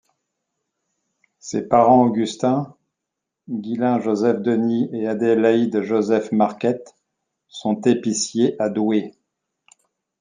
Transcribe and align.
Ses 1.37 1.67
parents 1.67 2.01
Augustin, 2.01 2.75
Guislain 3.47 3.99
Joseph 3.99 4.41
Denis 4.41 4.89
et 4.93 5.05
Adélaide 5.07 5.83
Josephe 5.83 6.31
Marquette 6.31 6.95
sont 7.47 7.79
épiciers 7.81 8.59
à 8.59 8.69
Douai. 8.69 9.11